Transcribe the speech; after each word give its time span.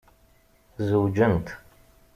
Zewǧent. 0.87 1.47